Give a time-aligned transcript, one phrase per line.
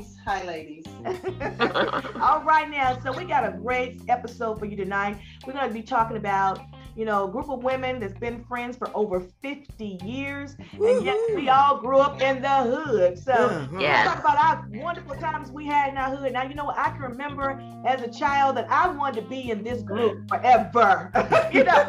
[0.00, 0.84] ladies, hi, ladies.
[2.20, 5.18] All right, now, so we got a great episode for you tonight.
[5.46, 6.60] We're going to be talking about
[6.96, 10.56] you know, a group of women that's been friends for over 50 years.
[10.72, 13.16] And yet we all grew up in the hood.
[13.16, 13.78] So Uh-huh.
[13.80, 14.04] Yeah.
[14.04, 16.32] talk about our wonderful times we had in our hood.
[16.32, 16.76] Now, you know what?
[16.76, 21.12] I can remember as a child that I wanted to be in this group forever.
[21.52, 21.84] you know,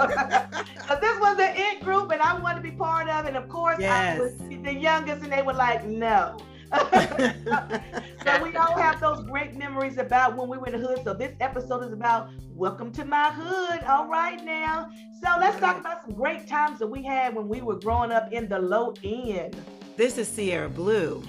[0.88, 3.30] so this was the it group and I wanted to be part of it.
[3.30, 4.18] And of course, Yes.
[4.18, 6.38] I was the youngest and they were like, no.
[8.24, 11.02] so we all have those great memories about when we were in the hood.
[11.04, 13.84] So this episode is about welcome to my hood.
[13.84, 14.90] All right now.
[15.22, 18.32] So let's talk about some great times that we had when we were growing up
[18.32, 19.58] in the low end.
[19.98, 21.22] This is Sierra Blue.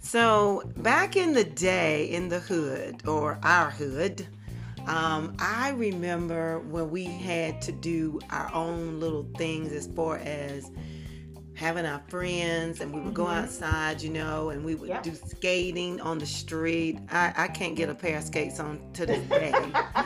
[0.00, 4.26] So, back in the day in the hood, or our hood,
[4.86, 10.70] um, I remember when we had to do our own little things as far as
[11.62, 13.44] having our friends and we would go Mhm.
[13.44, 15.02] outside, you know, and we would Yep.
[15.04, 16.98] do skating on the street.
[17.10, 19.52] I, I can't get a pair of skates on to this day.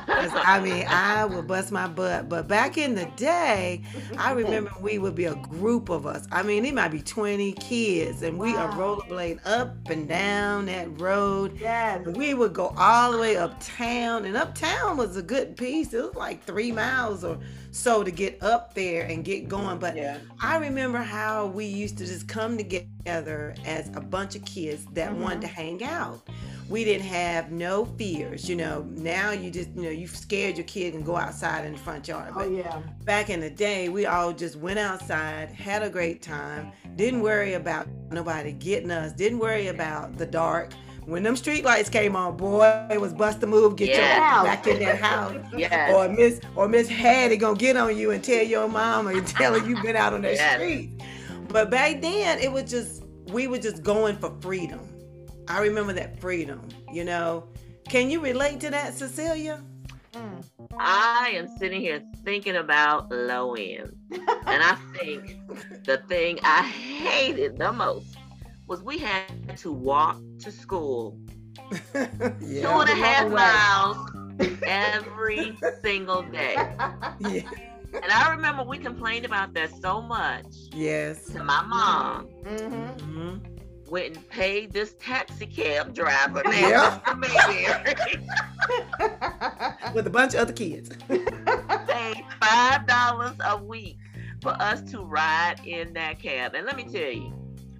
[0.08, 2.28] I mean, I would bust my butt.
[2.28, 3.82] But back in the day,
[4.18, 6.26] I remember we would be a group of us.
[6.30, 11.00] I mean, it might be 20 kids, and we are rollerblading up and down that
[11.00, 11.58] road.
[11.58, 12.04] Yes.
[12.06, 15.94] We would go all the way uptown, and uptown was a good piece.
[15.94, 17.38] It was like three miles or
[17.76, 19.78] so to get up there and get going.
[19.78, 20.18] But Yeah.
[20.40, 25.12] I remember how we used to just come together as a bunch of kids that
[25.12, 25.18] Mhm.
[25.18, 26.26] wanted to hang out.
[26.68, 28.86] We didn't have no fears, you know.
[28.96, 32.08] Now you just, you know, you scared your kid and go outside in the front
[32.08, 32.32] yard.
[32.34, 32.80] Oh But yeah.
[33.04, 37.54] back in the day, we all just went outside, had a great time, didn't worry
[37.54, 40.72] about nobody getting us, didn't worry about the dark.
[41.06, 44.18] When them street lights came on, boy, it was bust a move, get your Yeah.
[44.20, 45.36] ass back in that house.
[45.56, 45.94] Yes.
[45.94, 49.58] Or Miss or Miss Hattie gonna get on you and tell your mama and tell
[49.58, 50.54] her you been out on the Yes.
[50.60, 50.90] street.
[51.48, 54.80] But back then it was just we were just going for freedom.
[55.48, 56.60] I remember that freedom,
[56.92, 57.44] you know.
[57.88, 59.62] Can you relate to that, Cecilia?
[60.12, 60.44] Mm.
[60.78, 63.92] I am sitting here thinking about low end.
[64.10, 65.38] And I think
[65.84, 68.15] the thing I hated the most
[68.66, 71.18] was we had to walk to school
[71.92, 72.08] two
[72.40, 72.80] yeah.
[72.80, 73.36] and a half Long way.
[73.36, 73.96] miles
[74.62, 76.54] every single day.
[77.20, 77.42] yeah.
[77.92, 81.26] And I remember we complained about that so much Yes.
[81.32, 82.28] to my mom.
[82.44, 82.98] Mhm.
[83.00, 83.40] Mhm.
[83.88, 87.00] Went and paid this taxi cab driver named Yeah.
[89.94, 90.90] With a bunch of other kids.
[91.08, 93.96] paid five dollars a week
[94.42, 96.54] for us to ride in that cab.
[96.54, 97.32] And let me tell you,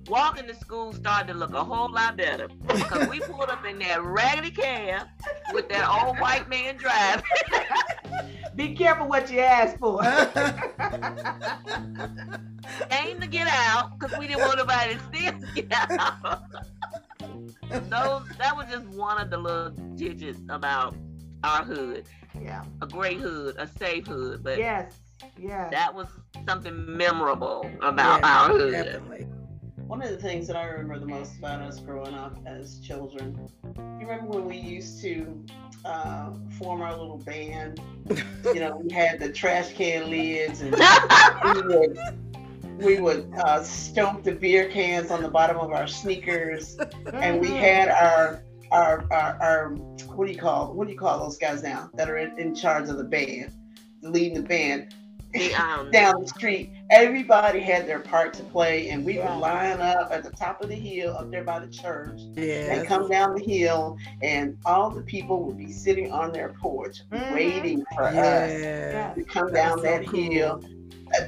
[0.08, 3.78] walking to school started to look a whole lot better because we pulled up in
[3.80, 5.06] that raggedy cab
[5.52, 7.22] with that old white man driving.
[8.54, 10.02] Be careful what you ask for.
[12.90, 16.42] Aim to get out because we didn't want nobody to see us get out.
[17.68, 20.94] that was just one of the little digits about
[21.44, 22.06] our hood.
[22.40, 22.64] yeah.
[22.82, 24.92] A great hood, a safe hood, but Yes.
[25.38, 25.70] Yes.
[25.70, 26.06] that was
[26.46, 28.72] something memorable about Yeah, our hood.
[28.72, 29.26] Definitely.
[29.86, 33.38] One of the things that I remember the most about us growing up as children,
[34.00, 35.44] you remember when we used to
[35.84, 37.80] uh, form our little band?
[38.54, 40.72] You know, we had the trash can lids and
[41.54, 41.98] we would,
[42.78, 46.78] we would uh, stomp the beer cans on the bottom of our sneakers
[47.12, 47.58] and we Mhm.
[47.58, 49.68] had our our, our our
[50.14, 52.54] what do you call what do you call those guys now that are in, in
[52.54, 53.52] charge of the band
[54.02, 54.94] leading the band
[55.38, 59.34] The, um, down the street everybody had their part to play and we Yeah.
[59.34, 62.72] would line up at the top of the hill up there by the church Yeah.
[62.74, 66.98] and come down the hill and all the people would be sitting on their porch
[67.12, 67.34] Mhm.
[67.34, 68.52] waiting for us
[69.14, 70.20] to come That's down so that cool.
[70.20, 70.64] hill
[71.20, 71.24] uh,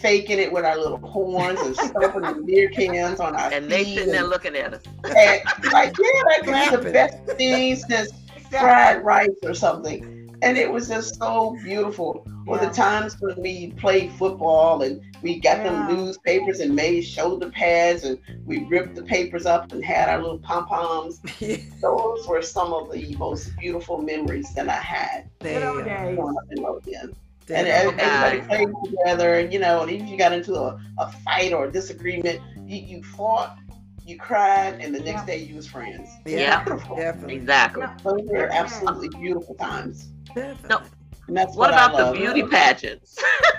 [0.00, 3.84] faking it with our little horns and stomping the beer cans on our and they
[3.84, 4.82] feet sitting there looking at us.
[5.04, 8.10] and like, yeah, that could the best thing since
[8.50, 10.17] fried rice or something.
[10.42, 12.26] And it was just so beautiful.
[12.46, 15.64] Or the times when we played football and we got Yeah.
[15.86, 20.22] them newspapers and made shoulder pads and we ripped the papers up and had our
[20.22, 21.20] little pom poms.
[21.82, 26.16] Those were some of the most beautiful memories that I had Good old days.
[26.16, 27.14] growing up in low end.
[27.46, 27.58] Damn.
[27.66, 31.10] And everybody played together, and you know, and even if you got into a, a
[31.24, 33.56] fight or a disagreement, you, you fought,
[34.06, 35.26] you cried, and the next Yeah.
[35.26, 36.10] day you was friends.
[36.26, 36.62] Yeah.
[36.64, 36.96] Beautiful.
[36.96, 37.36] Definitely.
[37.36, 37.82] Exactly.
[37.82, 37.96] Yeah.
[38.04, 40.08] Those were absolutely beautiful times.
[40.34, 40.68] Definitely.
[40.68, 40.82] No.
[41.28, 43.18] And that's What what, I about the beauty pageants?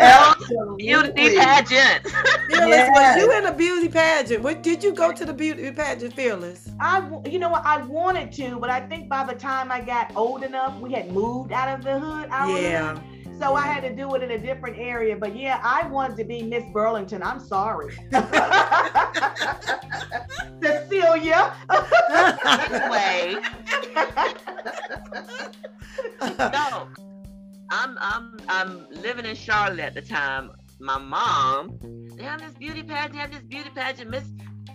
[0.00, 2.06] Oh, beauty pageant.
[2.06, 3.16] Fearless, yes.
[3.16, 4.42] was you in a beauty pageant?
[4.42, 6.70] What did you go to the beauty pageant, Fearless?
[6.80, 10.14] I, you know what, I wanted to, but I think by the time I got
[10.16, 12.28] old enough, we had moved out of the hood.
[12.30, 12.98] yeah.
[13.38, 15.16] So I had to do it in a different area.
[15.16, 17.22] But yeah, I wanted to be Miss Burlington.
[17.22, 17.94] I'm sorry.
[20.62, 21.54] Cecilia.
[22.70, 23.36] anyway.
[26.38, 26.88] no.
[27.70, 30.52] I'm I'm I'm living in Charlotte at the time.
[30.80, 31.78] My mom,
[32.16, 34.24] they have this beauty pageant, they have this beauty pageant, Miss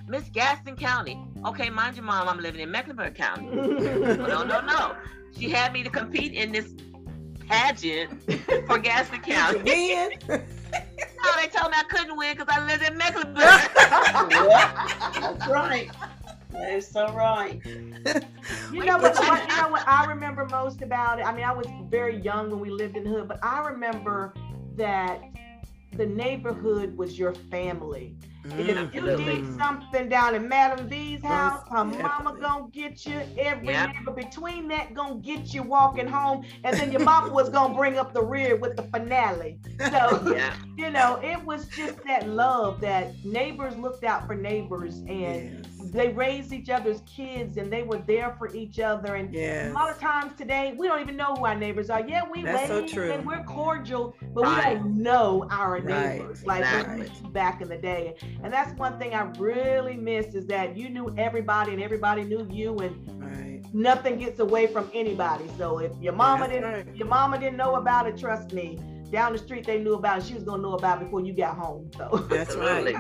[0.08, 1.24] Miss Gaston County.
[1.46, 3.46] Okay, mind your mom, I'm living in Mecklenburg County.
[3.56, 4.96] no, no, no.
[5.38, 6.74] She had me to compete in this
[7.50, 8.22] pageant
[8.68, 9.64] for Gaston County.
[9.64, 10.12] Win.
[11.24, 13.44] no, they told me I couldn't win because I lived in Mecklenburg.
[15.20, 15.90] That's right.
[16.52, 17.60] That is so right.
[17.66, 19.50] you know what, what?
[19.50, 21.24] You know what I remember most about it.
[21.24, 24.34] I mean, I was very young when we lived in the hood, but I remember
[24.76, 25.22] that
[25.94, 28.16] the neighborhood was your family.
[28.46, 33.22] If you need something down in Madam V's house, her mama gonna get you.
[33.38, 33.94] Every yep.
[33.94, 37.98] neighbor between that gonna get you walking home, and then your mama was gonna bring
[37.98, 39.60] up the rear with the finale.
[39.80, 40.54] So yeah.
[40.78, 45.79] you know, it was just that love that neighbors looked out for neighbors, and yes
[45.92, 49.16] they raised each other's kids and they were there for each other.
[49.16, 49.72] And yes.
[49.72, 52.06] a lot of times today, we don't even know who our neighbors are.
[52.08, 54.74] Yeah, we That's so and we're cordial, but right.
[54.74, 56.62] we don't know our neighbors right.
[56.62, 57.30] like exactly.
[57.32, 58.16] back in the day.
[58.44, 62.48] And that's one thing I really miss is that you knew everybody and everybody knew
[62.50, 63.62] you and right.
[63.74, 65.46] nothing gets away from anybody.
[65.58, 68.80] So if your mama didn't your mama didn't know about it, trust me
[69.12, 70.26] down the street they knew about it.
[70.26, 71.90] She was gonna know about it before you got home.
[71.98, 72.96] So that's right.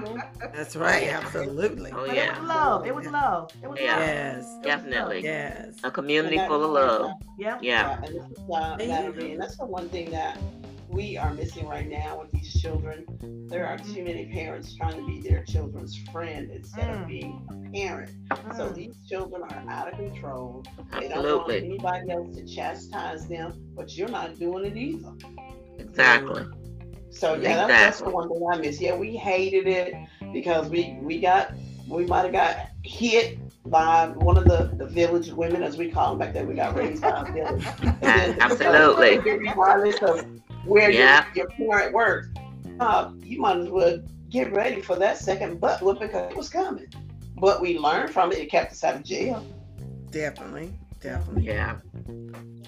[0.54, 1.04] that's right.
[1.10, 1.92] Absolutely.
[1.92, 2.36] Oh yeah.
[2.36, 2.88] It was love.
[2.88, 3.52] It was love.
[3.62, 3.96] It was yeah.
[3.96, 4.08] love.
[4.08, 4.58] Yes.
[4.64, 5.24] Definitely.
[5.24, 5.76] Yes.
[5.84, 7.12] A community full of love.
[7.38, 7.58] Yeah.
[7.62, 8.00] Yeah.
[8.02, 8.02] yeah.
[8.04, 10.38] And, this is, uh, and that's the one thing that
[10.90, 13.06] we are missing right now with these children.
[13.48, 17.02] There are too many parents trying to be their children's friend instead mm.
[17.02, 18.12] of being a parent.
[18.32, 18.58] Mm.
[18.58, 20.66] So these children are out of control.
[20.92, 21.08] Absolutely.
[21.08, 25.12] They don't want anybody else to chastise them, but you're not doing it either.
[25.80, 26.46] Exactly.
[27.12, 27.74] So yeah, exactly.
[27.74, 28.80] that's, the one thing I miss.
[28.80, 29.94] Yeah, we hated it
[30.31, 31.54] because we we got
[31.88, 33.40] we might have got hit
[33.70, 36.48] by one of the, the village women, as we call them back then.
[36.48, 37.66] We got raised by a village.
[38.02, 39.20] Absolutely.
[39.20, 40.26] Regardless of
[40.66, 41.26] where yeah.
[41.36, 42.30] your, your parent works,
[42.80, 46.50] uh, you might as well get ready for that second butt whooping because it was
[46.50, 46.88] coming.
[47.36, 48.40] But we learned from it.
[48.40, 49.46] It kept us out of jail.
[50.12, 50.74] Definitely.
[51.00, 51.46] Definitely.
[51.46, 51.78] Yeah.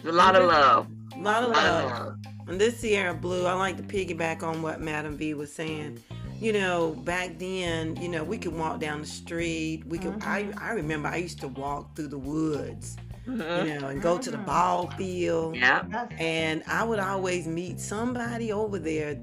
[0.05, 0.87] A lot of love.
[1.15, 2.15] A lot of love.
[2.47, 6.03] And this Sierra Blue, I like to piggyback on what Madam V was saying.
[6.39, 9.83] You know, back then, you know, we could walk down the street.
[9.85, 10.13] We could.
[10.13, 10.59] Mm-hmm.
[10.59, 12.97] I I remember I used to walk through the woods.
[13.27, 13.67] Mm-hmm.
[13.67, 14.45] You know, and go to the mm-hmm.
[14.47, 15.55] ball field.
[15.55, 16.07] Yeah.
[16.17, 19.21] And I would always meet somebody over there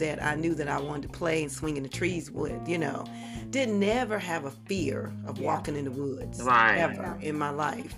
[0.00, 2.78] that I knew that I wanted to play and swing in the trees with, you
[2.78, 3.04] know.
[3.50, 5.46] Didn't never have a fear of yeah.
[5.46, 6.42] walking in the woods.
[6.42, 6.78] Right.
[6.78, 7.94] Ever in my life.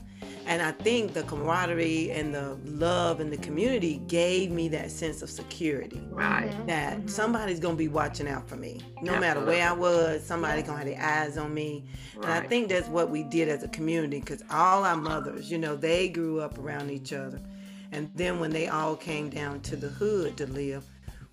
[0.49, 5.21] And I think the camaraderie and the love and the community gave me that sense
[5.21, 6.03] of security.
[6.11, 6.49] Right.
[6.49, 6.67] Mm-hmm.
[6.67, 7.07] That mm-hmm.
[7.07, 8.81] somebody's gonna be watching out for me.
[9.03, 9.21] No Absolutely.
[9.21, 11.85] matter where I was, somebody's gonna have their eyes on me.
[12.17, 12.25] Right.
[12.25, 15.59] And I think that's what we did as a community because all our mothers, you
[15.59, 17.39] know, they grew up around each other.
[17.93, 20.83] And then when they all came down to the hood to live,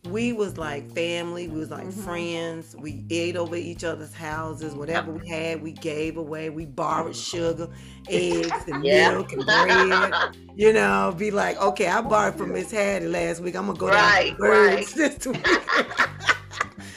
[0.05, 2.01] we was like family we was like mm-hmm.
[2.01, 2.75] friends.
[2.77, 4.73] We ate over each other's houses.
[4.73, 6.49] Whatever we had we gave away.
[6.49, 7.69] We borrowed sugar
[8.07, 9.11] eggs and yeah.
[9.11, 10.37] milk and bread.
[10.55, 13.55] You know be like okay i borrowed from miss hattie last week.
[13.55, 14.87] I'm gonna go right, down to right.
[14.87, 15.45] this week.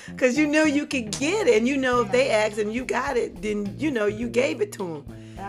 [0.07, 2.85] Because you know you could get it and you know if they asked and you
[2.85, 5.05] got it then you know you gave it to them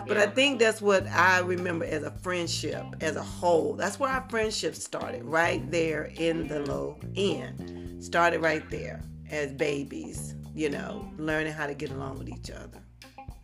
[0.08, 3.74] but I think that's what I remember as a friendship as a whole.
[3.74, 8.04] That's where our friendship started, right there in the low end.
[8.04, 12.82] Started right there as babies, you know, learning how to get along with each other.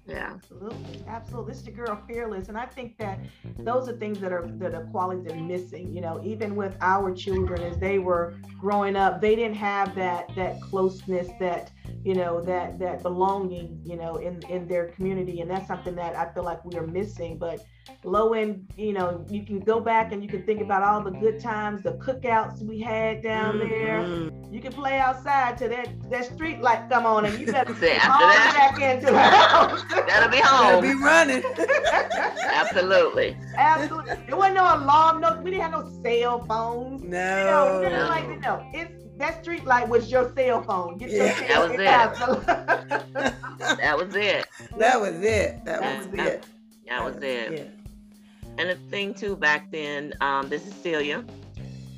[0.07, 1.51] Yeah, absolutely, absolutely.
[1.51, 3.19] This is the girl fearless, and I think that
[3.57, 5.95] those are things that are that are qualities that are missing.
[5.95, 10.29] You know, even with our children as they were growing up, they didn't have that
[10.35, 11.71] that closeness, that
[12.03, 16.15] you know, that that belonging, you know, in in their community, and that's something that
[16.15, 17.37] I feel like we are missing.
[17.37, 17.65] But
[18.03, 21.11] low end, you know, you can go back and you can think about all the
[21.11, 23.69] good times, the cookouts we had down mm-hmm.
[23.69, 24.51] there.
[24.51, 27.81] You can play outside till that, that street light come on and you better After
[27.81, 29.83] that, back into the house.
[29.89, 30.65] That'll be home.
[30.65, 31.43] That'll be running.
[32.47, 33.37] Absolutely.
[33.57, 34.15] Absolutely.
[34.27, 37.03] There wasn't no alarm, no we didn't have no cell phones.
[37.03, 37.81] No.
[37.81, 38.07] You know, no.
[38.07, 40.97] like you know, it's that street light was your cell phone.
[40.97, 41.39] Get yeah.
[41.39, 43.77] your that was it.
[43.77, 44.45] that was it.
[44.77, 45.65] That was it.
[45.65, 46.45] That was it.
[46.87, 47.71] That was it.
[48.57, 51.23] And the thing too back then, um, this is Celia.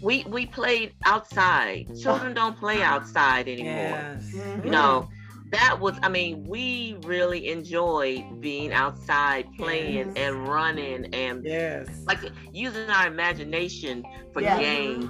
[0.01, 1.88] we we played outside.
[2.01, 3.74] Children don't play outside anymore.
[3.74, 4.31] Yes.
[4.33, 4.65] Mhm.
[4.65, 5.09] You know,
[5.51, 10.13] that was I mean, we really enjoyed being outside playing Yes.
[10.15, 11.88] and running and Yes.
[12.05, 12.19] like
[12.53, 14.59] using our imagination for Yeah.
[14.59, 15.05] games,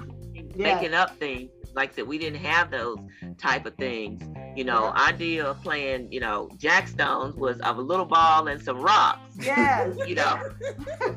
[0.54, 0.74] Yeah.
[0.74, 1.50] making up things.
[1.74, 2.98] Like I said, we didn't have those
[3.38, 4.22] type of things.
[4.56, 8.80] You know, idea of playing, you know, jackstones was of a little ball and some
[8.80, 9.20] rocks.
[9.38, 9.96] Yes.
[10.06, 10.50] You know,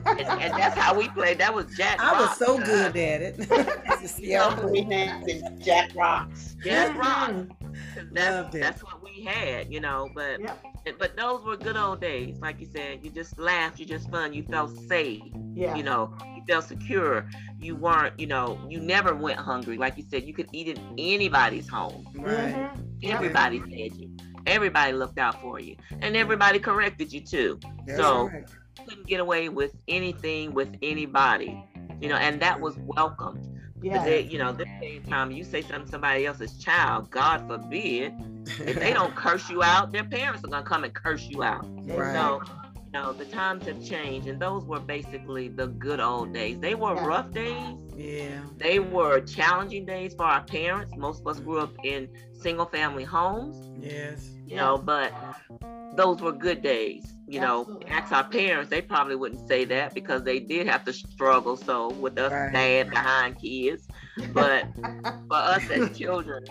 [0.06, 1.40] and, and that's how we played.
[1.40, 2.00] That was jack.
[2.00, 2.96] I was so good us.
[2.96, 4.20] at it.
[4.20, 4.66] yeah.
[4.66, 6.56] We named it Jack Rocks.
[6.64, 7.48] Jack rocks.
[7.94, 8.60] 'Cause That's, Loved it.
[8.62, 10.10] that's what we had, you know.
[10.16, 10.98] But Yep.
[11.00, 12.40] but those were good old days.
[12.40, 15.22] Like you said, you just laughed, you just fun, you felt safe.
[15.54, 15.76] Yeah.
[15.76, 17.30] you know you felt secure
[17.60, 20.78] you weren't you know you never went hungry like you said you could eat in
[20.98, 22.56] anybody's home Right.
[22.56, 22.86] Mhm.
[23.02, 23.14] Yep.
[23.16, 24.16] everybody fed you
[24.48, 28.46] everybody looked out for you and everybody corrected you too That's So- right.
[28.88, 31.62] couldn't get away with anything with anybody
[32.00, 33.51] you know and that was welcomed But
[33.82, 34.04] Yeah.
[34.04, 38.14] they, you know this same time you say something to somebody else's child god forbid
[38.66, 41.42] if they don't curse you out their parents are going to come and curse you
[41.44, 42.14] out Right.
[42.14, 42.42] so,
[42.86, 46.60] you know, the times have changed, and those were basically the good old days.
[46.60, 47.06] They were Yeah.
[47.06, 47.78] rough days.
[47.96, 48.42] Yeah.
[48.58, 50.94] They were challenging days for our parents.
[50.98, 54.30] Most of us grew up in single family homes, Yes.
[54.52, 55.14] You know, but
[55.96, 57.14] those were good days.
[57.28, 60.94] You know, ask our parents, they probably wouldn't say that because they did have to
[60.94, 62.52] struggle so with us Right.
[62.52, 63.88] bad behind kids.
[64.34, 64.68] But
[65.30, 66.42] for us as children,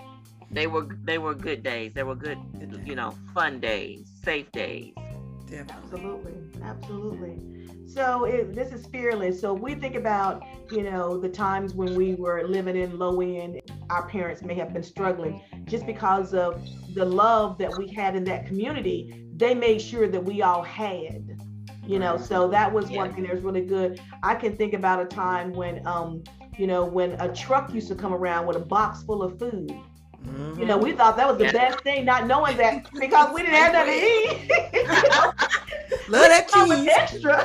[0.50, 1.92] they were they were good days.
[1.94, 2.38] They were good,
[2.84, 4.94] you know, fun days, safe days.
[5.46, 5.68] Definitely.
[5.68, 7.59] Absolutely, absolutely.
[7.94, 9.40] So it, this is fearless.
[9.40, 13.60] So we think about, you know, the times when we were living in low end,
[13.90, 18.24] our parents may have been struggling just because of the love that we had in
[18.26, 19.26] that community.
[19.36, 21.36] They made sure that we all had,
[21.84, 22.16] you know.
[22.16, 24.00] So that was one thing that was really good.
[24.22, 26.22] I can think about a time when, um,
[26.56, 29.82] you know, when a truck used to come around with a box full of food.
[30.24, 30.58] Mhm.
[30.58, 31.52] You know, we thought that was the Yeah.
[31.52, 34.50] best thing, not knowing that because we didn't have nothing to eat.
[36.08, 36.88] Love that Come with cheese.
[36.96, 37.36] extra.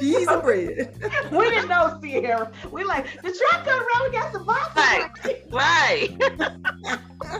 [0.00, 0.94] cheese and bread.
[1.30, 2.50] we didn't know Sierra.
[2.70, 4.02] We like the truck coming around.
[4.04, 5.34] We got some boxes.
[5.50, 6.10] Right.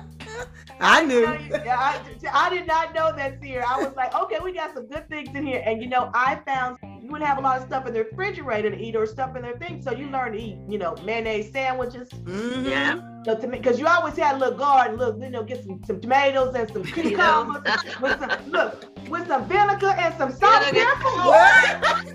[0.82, 1.20] I knew.
[1.64, 2.00] Yeah, I,
[2.32, 3.64] I did not know that Sierra.
[3.68, 5.62] I was like, okay, we got some good things in here.
[5.64, 8.70] And you know, I found you would have a lot of stuff in the refrigerator
[8.70, 9.80] to eat or stuff in their thing.
[9.82, 12.08] So you learn to eat, you know, mayonnaise sandwiches.
[12.10, 12.68] Mhm.
[12.68, 13.00] Yeah.
[13.24, 16.00] So to because you always had a little garden, look, you know, get some, some
[16.00, 17.62] tomatoes and some cucumbers
[18.00, 21.02] with some look with some vinegar and some salt and pepper.
[21.02, 22.06] What?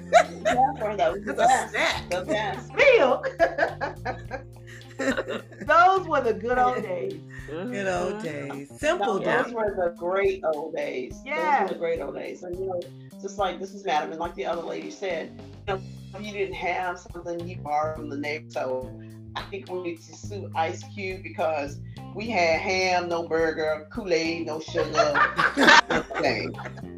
[0.44, 1.72] Never, that was the a best.
[1.72, 2.10] snack.
[2.10, 2.74] The best.
[2.74, 3.30] Milk.
[5.66, 7.14] Those were the good old days.
[7.50, 7.72] Mm-hmm.
[7.72, 8.70] Good old days.
[8.80, 9.46] Simple No, days.
[9.46, 11.22] those were the great old days.
[11.26, 11.62] Yeah.
[11.62, 12.44] Those were the great old days.
[12.44, 12.82] And you know,
[13.22, 15.32] just like this is Madam, and like the other lady said,
[15.68, 15.82] you know,
[16.16, 18.50] if you didn't have something you borrowed from the neighbor.
[18.50, 18.92] So
[19.36, 21.80] I think we need to sue Ice Cube because
[22.16, 25.14] we had ham, no burger, Kool-Aid, no sugar,
[25.90, 26.56] nothing.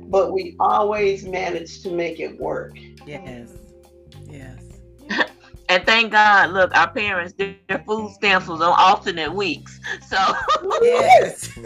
[0.10, 2.72] But we always managed to make it work.
[3.06, 3.22] Yes.
[3.26, 3.50] Yes.
[5.80, 9.80] And thank God, look, our parents, their their food stamps was on alternate weeks.
[10.10, 10.18] So,
[10.82, 11.50] Yes.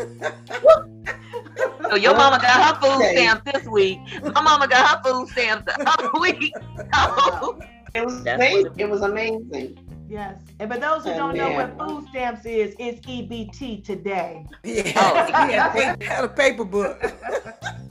[1.89, 3.15] so your mama got her food Okay.
[3.15, 3.97] stamps this week.
[4.21, 6.53] My mama got her food stamps the other week.
[6.93, 7.59] So,
[7.95, 8.65] It was amazing.
[8.67, 9.79] it- It was amazing.
[10.07, 10.37] Yes.
[10.59, 14.45] And for those who Oh, don't know what food stamps is, it's EBT today.
[14.63, 14.95] Yes.
[15.33, 15.95] Oh, yeah.
[15.97, 17.01] They had a paper book.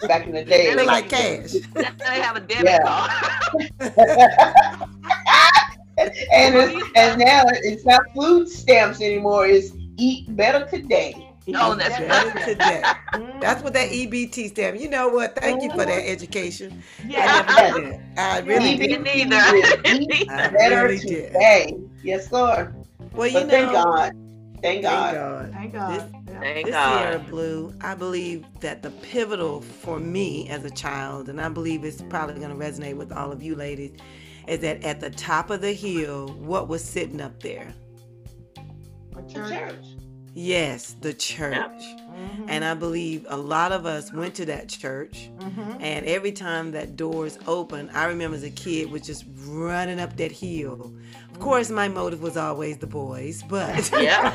[0.06, 0.72] Back in the day.
[0.76, 1.52] Look like cash.
[1.74, 2.78] they have a debit Yeah.
[2.86, 3.10] card.
[5.98, 9.46] and it's, and now it's not food stamps anymore.
[9.46, 11.28] It's eat better today.
[11.54, 12.82] Oh, that's Better today.
[13.40, 14.80] That's what that EBT stand.
[14.80, 15.34] You know what?
[15.34, 16.80] Thank you for that education.
[17.00, 17.44] I yeah.
[17.56, 18.00] never knew that.
[18.16, 19.02] I really Me did.
[19.02, 19.56] neither.
[19.84, 21.32] Eat I better really did.
[21.32, 21.76] today.
[22.04, 22.72] Yes, Lord.
[23.12, 23.50] Well, you But know.
[23.50, 24.12] thank God.
[24.62, 25.14] Thank Thank God.
[25.14, 25.52] God.
[25.52, 25.94] Thank God.
[25.94, 26.40] This- Yeah.
[26.40, 26.98] Thank This God.
[27.00, 31.82] Sierra Blue, I believe that the pivotal for me as a child, and I believe
[31.84, 33.90] it's probably going to resonate with all of you ladies,
[34.46, 37.72] is that at the top of the hill, what was sitting up there?
[39.16, 39.50] A The church.
[39.50, 39.84] church.
[40.34, 41.58] Yes, the church.
[41.82, 45.76] Mhm, And I believe a lot of us went to that church, mhm.
[45.80, 50.16] and every time that doors open, I remember as a kid was just running up
[50.16, 50.92] that hill.
[51.30, 54.30] Of course, my motive was always the boys, but Yeah.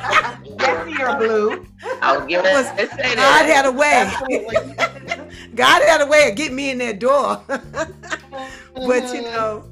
[0.57, 1.65] That's Sierra Blue.
[2.01, 2.89] I was giving Was- it.
[2.95, 4.11] Let's God had a way.
[5.55, 7.41] God had a way of getting me in that door.
[7.47, 9.63] but you know,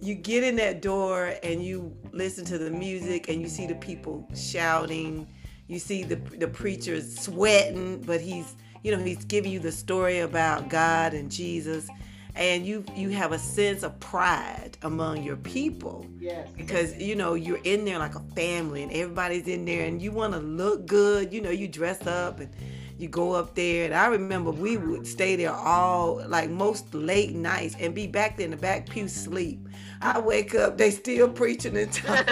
[0.00, 3.74] you get in that door and you listen to the music and you see the
[3.74, 5.26] people shouting.
[5.66, 10.20] You see the the preacher sweating, but he's you know he's giving you the story
[10.20, 11.88] about God and Jesus,
[12.34, 16.06] and you you have a sense of pride among your people.
[16.20, 16.48] Yes.
[16.56, 20.12] because you know you're in there like a family and everybody's in there and you
[20.12, 21.32] want to look good.
[21.32, 22.50] You know you dress up and
[22.98, 23.84] you go up there.
[23.84, 28.36] And i remember we would stay there all like most late nights and be back
[28.36, 29.68] there in the back pew sleep
[30.00, 32.20] i wake up they still preaching in tongues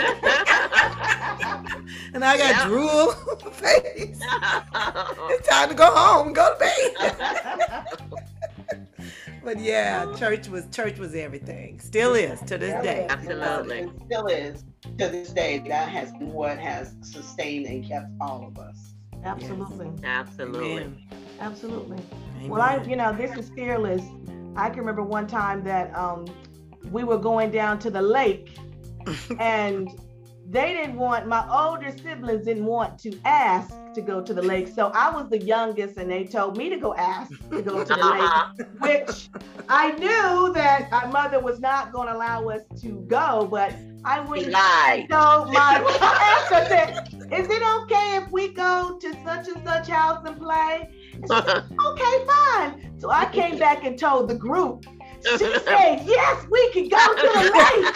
[2.14, 2.66] and i got Yeah.
[2.66, 4.20] drool on my face
[5.30, 7.87] it's time to go home go to bed
[9.44, 13.78] but yeah church was church was everything still is to this day Absolutely.
[13.78, 14.64] It still is
[14.99, 15.58] to this day.
[15.66, 18.94] That has been what has sustained and kept all of us.
[19.25, 19.90] Absolutely.
[20.04, 20.73] Absolutely.
[20.82, 20.96] Amen.
[21.40, 21.99] Absolutely.
[22.49, 24.02] Well, I, you know, this is fearless.
[24.56, 26.25] I can remember one time that um,
[26.90, 28.58] we were going down to the lake,
[29.40, 29.88] and
[30.48, 34.68] they didn't want my older siblings didn't want to ask to go to the lake,
[34.68, 37.94] so I was the youngest, and they told me to go ask to go to
[37.94, 39.28] the lake, which
[39.68, 43.74] I knew that my mother was not going to allow us to go, but
[44.04, 44.52] I wouldn't.
[44.52, 45.06] lied.
[45.10, 45.78] So my
[46.52, 50.90] answer said, "Is it okay if we go to such and such house and play?"
[51.24, 52.94] okay, fine.
[52.98, 54.86] So I came back and told the group.
[55.33, 57.95] She said, yes, we can go to the lake.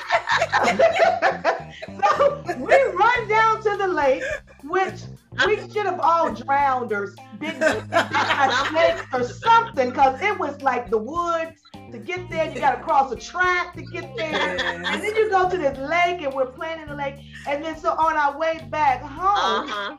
[2.05, 4.23] so we run down to the lake,
[4.65, 5.01] which
[5.47, 10.61] we should have all drowned or been bitten by snakes or something, because it was
[10.63, 11.61] like the woods.
[11.93, 14.33] To get there, you got to cross a track to get there.
[14.65, 17.17] And then you go to this lake, and we're playing in the lake.
[17.49, 19.97] And then, so on our way back home, Uh-huh.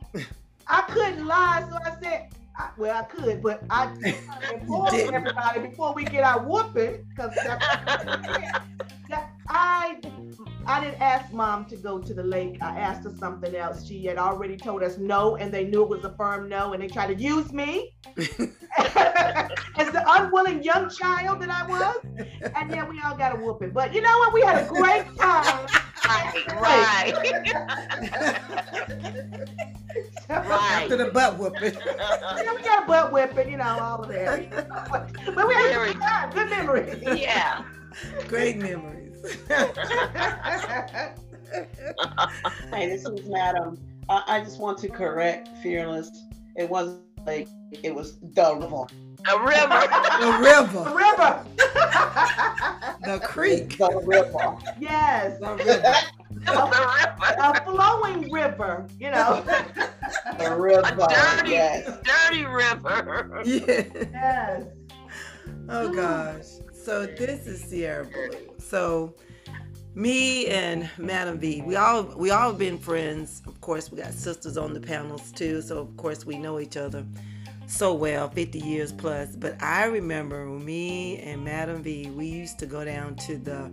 [0.68, 2.30] I couldn't lie, so I said,
[2.78, 4.54] well, I could, but I mm.
[4.62, 7.38] informed everybody before we get our whooping, because
[9.48, 9.98] I
[10.66, 12.58] I didn't ask mom to go to the lake.
[12.62, 13.86] I asked her something else.
[13.86, 16.82] She had already told us no, and they knew it was a firm no, and
[16.82, 22.06] they tried to use me as the unwilling young child that I was.
[22.56, 23.72] And yeah, we all got a whooping.
[23.72, 24.34] But you know what?
[24.34, 25.68] We had a great time.
[26.12, 26.46] Right.
[26.62, 27.14] Right.
[30.30, 31.74] After the butt whooping.
[32.44, 34.52] Yeah, we got a butt whipping, you know, all of that.
[35.36, 37.04] But we had good time, good memories.
[37.20, 37.64] yeah.
[38.28, 39.12] Great memories.
[42.72, 43.78] Hey, this is Madam.
[44.08, 46.10] I, I just want to correct Fearless.
[46.56, 47.50] It wasn't like
[47.84, 48.86] it was the river.
[49.30, 49.88] A river.
[50.20, 51.46] the river, The River.
[53.06, 53.78] the creek.
[53.78, 54.58] The river.
[54.80, 55.94] yes, The river.
[56.32, 57.36] the river.
[57.40, 59.44] a flowing river, you know.
[60.40, 60.82] The river.
[60.86, 61.98] A dirty, Yes.
[62.04, 63.42] dirty river.
[63.46, 63.84] Yeah.
[64.12, 64.64] yes.
[65.70, 66.46] Oh gosh.
[66.74, 68.32] So this is Sierra Blue.
[68.58, 69.14] So
[69.94, 73.42] me and Madam V, we all we all have been friends.
[73.46, 75.62] Of course, we got sisters on the panels too.
[75.62, 77.06] So of course we know each other
[77.72, 79.36] so well, 50 years plus.
[79.36, 83.72] But I remember me and Madam V, we used to go down to the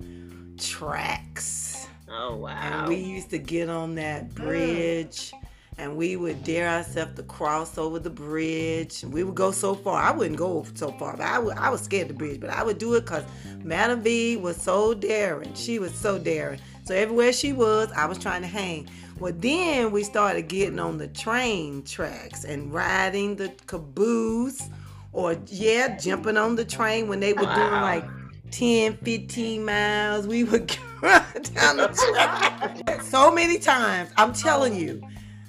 [0.57, 1.87] tracks.
[2.11, 2.85] Oh wow.
[2.85, 5.33] And we used to get on that bridge
[5.79, 9.05] and we would dare ourselves to cross over the bridge.
[9.05, 10.03] We would go so far.
[10.03, 12.51] I wouldn't go so far, but I, would, I was scared of the bridge, but
[12.51, 13.25] I would do it because
[13.63, 15.55] Madam V was so daring.
[15.55, 16.61] She was so daring.
[16.85, 18.89] So everywhere she was, I was trying to hang.
[19.21, 24.69] Well, then we started getting on the train tracks and riding the caboose
[25.13, 28.05] or, yeah, jumping on the train when they were doing like
[28.53, 30.27] 10, 15 miles.
[30.29, 31.23] We would run
[31.55, 34.11] down the track so many times.
[34.17, 35.03] I'm telling you,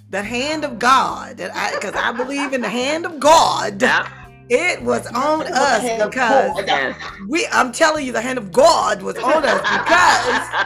[0.10, 4.08] the hand of God, that I because I believe in the hand of God, Yeah.
[4.50, 6.58] it was on us because
[7.28, 7.46] we.
[7.52, 10.58] I'm telling you, the hand of God was on us because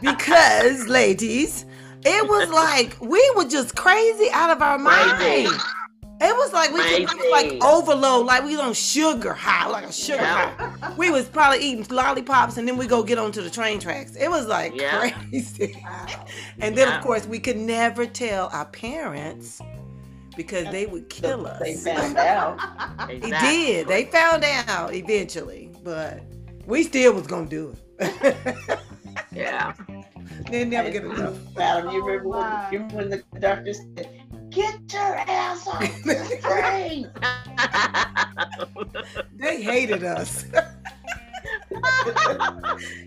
[0.00, 1.64] because ladies,
[2.04, 5.44] it was like we were just crazy out of our Crazy.
[5.48, 5.60] mind.
[6.24, 9.68] It was like we just, it was like overload, like we was on sugar high,
[9.68, 10.54] like a sugar Yeah.
[10.54, 10.94] high.
[10.96, 14.14] We was probably eating lollipops and then we go get onto the train tracks.
[14.14, 15.10] It was like Yeah.
[15.10, 15.84] crazy.
[16.60, 16.98] And then Yeah.
[16.98, 19.60] of course we could never tell our parents
[20.36, 21.58] because they would kill us.
[21.60, 22.60] They found out.
[23.10, 23.48] He Exactly.
[23.50, 23.88] did.
[23.88, 26.20] They found out eventually, but
[26.66, 28.36] we still was gonna do it.
[29.32, 29.72] Yeah.
[30.50, 31.36] they never get enough.
[31.56, 32.70] Madam, you remember, Oh, when, my.
[32.70, 34.08] you remember when the conductor said,
[34.50, 37.10] "Get your ass off the train."
[39.36, 40.44] They hated us.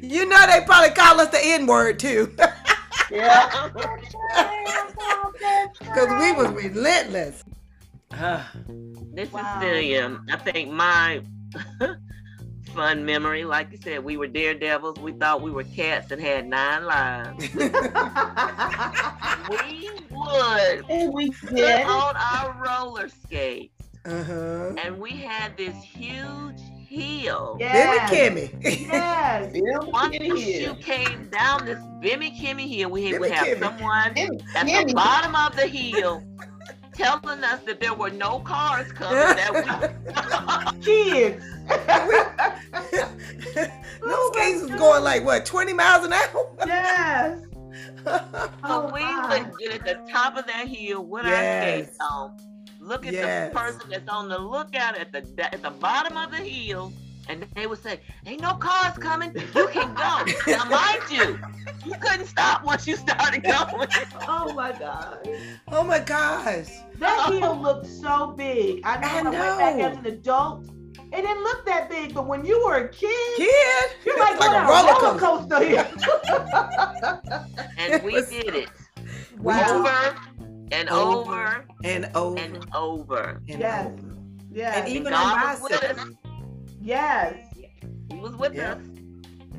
[0.01, 2.35] you know they probably call us the N word too,
[3.11, 3.69] yeah.
[5.79, 7.43] because we was relentless.
[8.11, 8.51] Ah,
[9.13, 9.55] This Wow.
[9.55, 10.19] is Celia.
[10.29, 11.21] I think my
[12.73, 14.99] fun memory, like you said, we were daredevils.
[14.99, 17.53] We thought we were cats and had nine lives.
[19.49, 21.85] we would And we put did.
[21.85, 23.73] on our roller skates,
[24.05, 24.73] uh-huh.
[24.77, 27.57] and we had this huge hill.
[27.59, 28.11] Yes.
[28.11, 28.63] Baby Kimmy.
[28.87, 29.51] Yes.
[29.53, 30.75] Bill Once McKinney you here.
[30.75, 33.59] came down this Bimmy Kimmy hill, we would have Kimmy.
[33.59, 36.23] someone Bill at the bottom of the hill
[36.93, 41.43] telling us that there were no cars coming that we Kids.
[43.55, 43.69] Those
[44.03, 46.55] oh, games was going like what, 20 miles an hour?
[46.65, 47.41] yes.
[48.05, 48.21] So
[48.63, 49.27] Oh, we my.
[49.47, 51.85] would get at the top of that hill with our Yes.
[51.87, 52.37] skates on.
[52.79, 53.51] Look at Yes.
[53.51, 55.19] the person that's on the lookout at the
[55.53, 56.93] at the bottom of the hill,
[57.27, 59.33] and they would say, "Ain't no cars coming.
[59.55, 61.39] You can go." now, mind you,
[61.83, 63.87] you couldn't stop once you started going.
[64.27, 65.27] Oh my God.
[65.71, 66.67] oh my gosh.
[66.99, 68.81] That hill looked so big.
[68.85, 69.87] I know I when I went back know.
[69.89, 70.65] as an adult,
[71.17, 73.91] it didn't look that big, but when you were a kid, Kid.
[74.05, 75.87] you're like, It's like going a on roller roller coaster here.
[77.77, 78.69] and we was- did it
[79.39, 79.79] wow.
[79.79, 80.15] over
[80.71, 81.31] and Over.
[81.31, 82.39] over And over.
[82.39, 83.41] and over.
[83.49, 83.87] and Yes.
[83.87, 84.15] over.
[84.51, 84.77] Yes.
[84.77, 85.95] And even And on God was with us.
[85.97, 86.17] bicycles.
[86.81, 87.35] yes.
[88.11, 88.71] He was with Yeah.
[88.73, 88.81] us.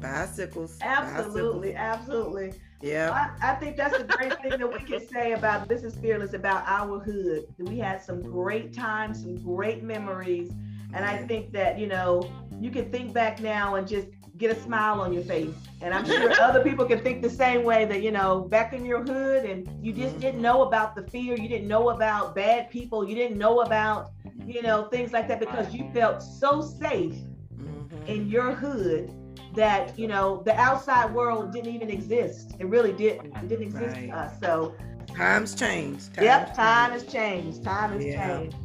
[0.01, 0.79] Bicycles.
[0.83, 1.73] Absolutely.
[1.73, 1.99] Bicycles.
[1.99, 2.53] Absolutely.
[2.83, 3.11] Yeah.
[3.43, 6.35] I, I think that's a great thing that we can say about this is fearless
[6.35, 7.47] about our hood.
[7.59, 10.53] We had some great times, some great memories,
[10.93, 14.61] and I think that you know you can think back now and just get a
[14.61, 15.55] smile on your face.
[15.81, 18.85] And I'm sure other people can think the same way that you know back in
[18.85, 22.71] your hood and you just didn't know about the fear, you didn't know about bad
[22.71, 24.11] people, you didn't know about
[24.47, 27.15] you know things like that because you felt so safe
[27.59, 28.07] Mhm.
[28.09, 29.13] in your hood
[29.55, 32.55] that you know the outside world didn't even exist.
[32.59, 33.35] It really didn't.
[33.43, 34.09] It didn't exist Right.
[34.11, 34.41] to us.
[34.41, 34.75] So
[35.15, 36.03] Times change.
[36.21, 37.03] yep, Times time change.
[37.03, 37.65] has changed.
[37.65, 38.39] Time has Yeah.
[38.39, 38.57] changed.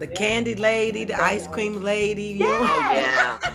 [0.00, 2.22] The candy lady, the ice cream lady.
[2.24, 2.58] You know?
[2.62, 3.38] Oh yeah.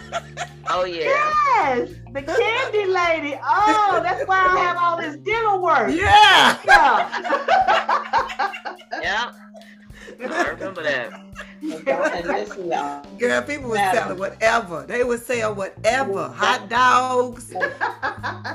[0.67, 1.05] Oh yeah.
[1.05, 3.37] Yes, the candy lady.
[3.43, 5.91] Oh, that's why I have all this dental work.
[5.93, 6.57] Yeah.
[9.01, 9.31] Yeah.
[10.27, 11.13] I remember that.
[11.61, 13.19] And.
[13.19, 14.85] Girl, people were selling whatever.
[14.87, 16.29] They would sell whatever.
[16.29, 17.53] Hot dogs,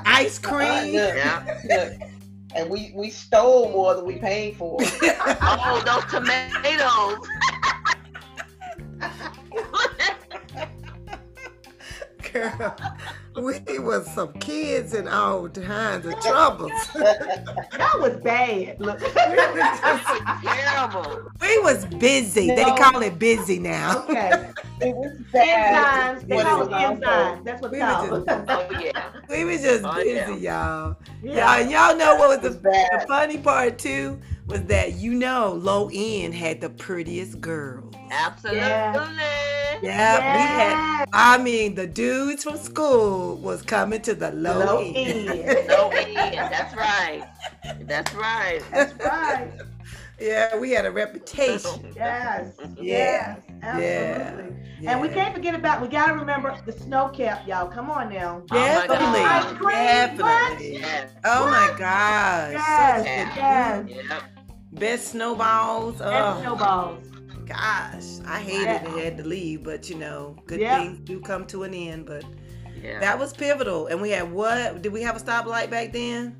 [0.04, 0.94] ice Uh, cream.
[0.94, 1.60] look, Yeah.
[1.68, 1.92] look.
[2.56, 4.78] And we we stole more than we paid for.
[5.42, 7.18] Oh, those tomatoes.
[12.32, 12.76] Girl,
[13.36, 16.70] we was some kids in all kinds of troubles.
[16.94, 18.80] that was bad.
[18.80, 18.98] Look.
[19.00, 21.30] Terrible.
[21.40, 22.46] We was busy.
[22.48, 24.04] They call it busy now.
[24.08, 24.50] okay.
[24.80, 26.18] It was bad.
[26.18, 26.28] Enzymes.
[26.28, 27.44] They What call it it was enzymes.
[27.44, 28.24] That's what We they call it.
[28.28, 29.12] Oh yeah.
[29.28, 30.36] We was just Oh, busy, yeah.
[30.36, 30.96] y'all.
[31.22, 31.34] Yeah.
[31.34, 35.14] Yeah, and y'all know what was was the, the funny part too was that you
[35.14, 37.92] know low end had the prettiest girls.
[38.10, 38.60] Absolutely.
[38.60, 38.92] Yeah,
[39.82, 41.08] we had.
[41.12, 45.28] I mean, the dudes from school was coming to the low, Low end.
[45.28, 45.66] end.
[45.68, 46.36] No end.
[46.52, 47.24] That's right.
[47.82, 48.62] That's right.
[48.72, 49.50] That's right.
[50.20, 51.92] yeah, we had a reputation.
[51.96, 52.54] Yes.
[52.76, 53.36] Yeah.
[53.62, 54.30] Yes.
[54.32, 54.56] Absolutely.
[54.86, 57.68] And we can't forget about, we got to remember the snow cap, y'all.
[57.68, 58.42] Come on now.
[58.50, 59.20] Oh my Definitely,
[59.70, 60.78] definitely.
[60.78, 61.10] Yes.
[61.24, 62.52] Oh my gosh!
[62.52, 63.84] Yes, Such a yes.
[63.84, 64.22] good- Yep.
[64.72, 66.00] Best snowballs.
[66.00, 67.04] And Oh snowballs.
[67.52, 68.96] Gosh, I hated Yeah.
[68.96, 69.04] it.
[69.04, 70.78] Had to leave, but you know, good Yeah.
[70.80, 72.06] things do come to an end.
[72.06, 72.24] But
[72.82, 73.00] Yeah.
[73.00, 73.88] that was pivotal.
[73.88, 74.82] And we had what?
[74.82, 76.36] Did we have a stoplight back then?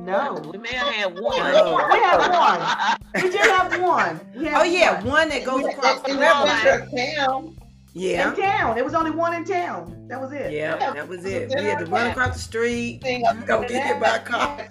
[0.00, 0.40] No.
[0.52, 1.40] We may have had one.
[1.54, 1.76] Oh.
[1.92, 3.22] We have one.
[3.22, 4.20] We just have one.
[4.36, 5.06] We have Oh yeah, one.
[5.06, 6.88] one that goes across the river.
[7.16, 7.56] town.
[7.94, 8.30] Yeah.
[8.30, 8.78] In town.
[8.78, 10.06] It was only one in town.
[10.08, 10.50] That was it.
[10.52, 11.52] Yeah, that was it.
[11.54, 13.02] We had to run across the street.
[13.02, 14.66] Thing get hit by a car.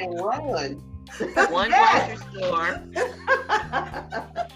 [0.00, 0.82] And run.
[1.50, 2.80] One grocery store.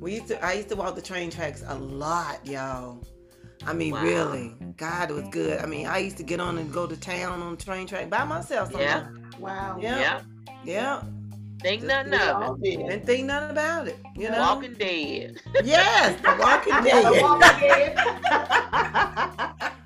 [0.00, 3.02] We used to I used to walk the train tracks a lot, y'all.
[3.66, 4.02] I mean, Wow.
[4.02, 4.54] really.
[4.76, 5.60] God, it was good.
[5.60, 8.08] I mean, I used to get on and go to town on the train track
[8.08, 9.08] by myself Yeah.
[9.38, 9.76] wow.
[9.80, 9.98] Yeah.
[9.98, 10.20] Yeah.
[10.64, 11.02] Yeah.
[11.60, 12.28] Think nothing of it.
[12.30, 12.78] all did.
[12.78, 13.98] Didn't think nothing about it.
[14.14, 14.38] You know?
[14.38, 15.40] Walking Dead.
[15.64, 16.90] Yes, the walking The
[19.58, 19.72] dead.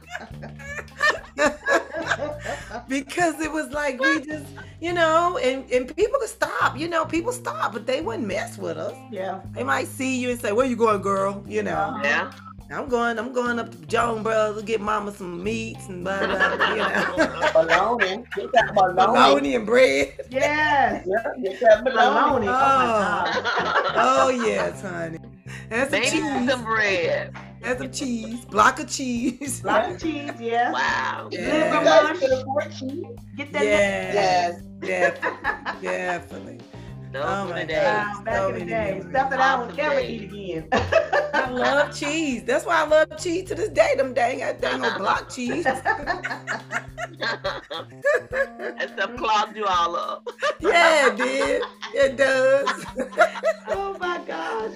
[2.93, 4.47] because it was like we just,
[4.81, 8.59] you know, and, and people could stop, you know, people stop, but they wouldn't mess
[8.59, 8.95] with us.
[9.11, 9.41] yeah.
[9.53, 11.43] They might see you and say, Where you going, girl?
[11.47, 11.73] You know.
[11.75, 12.01] Uh-huh.
[12.05, 12.33] Yeah.
[12.71, 16.21] I'm going, I'm going up to Joan Brothers to get mama some meats and blah
[16.25, 17.51] blah, blah you know.
[17.53, 18.25] Bologna.
[18.35, 18.95] Get that bologna.
[18.97, 20.15] Bologna and bread.
[20.31, 21.07] Yes.
[21.07, 22.47] Yeah, get that bologna.
[22.47, 22.49] Bologna.
[22.49, 23.95] Oh my God.
[23.97, 25.19] Oh yes, honey.
[25.69, 26.51] That's some Maybe cheese.
[26.51, 27.37] some bread.
[27.63, 28.45] That's some cheese.
[28.47, 29.61] Block of cheese.
[29.61, 30.73] Block of cheese, yes.
[30.75, 31.29] Wow.
[31.31, 31.41] Yeah.
[31.41, 33.05] Liver Get that the pork cheese.
[33.37, 34.63] Get that Yes.
[34.83, 35.19] Yes.
[35.21, 35.83] Definitely.
[35.89, 36.61] Definitely.
[37.13, 37.83] Those Oh my the days.
[37.83, 38.07] God.
[38.17, 39.11] Wow, back So in the day, memories.
[39.11, 40.69] stuff that I would never eat again.
[41.35, 42.43] I love cheese.
[42.45, 43.95] That's why I love cheese to this day.
[43.97, 45.67] Them dang, dang old block cheese.
[45.67, 45.77] and
[48.95, 50.27] stuff clogged you all up.
[50.61, 51.63] yeah, it did.
[51.95, 52.85] It does.
[53.69, 54.12] oh my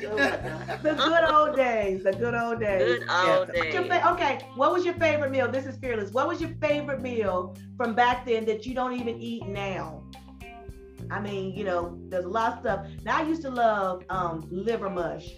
[0.83, 3.01] The good old days, the good old days.
[3.01, 3.89] Good old What's your days.
[3.89, 5.51] fa- okay, what was your favorite meal?
[5.51, 6.11] This is fearless.
[6.13, 10.03] What was your favorite meal from back then that you don't even eat now?
[11.11, 12.87] I mean, you know, there's a lot of stuff.
[13.05, 15.29] Now I used to love um, liver mush.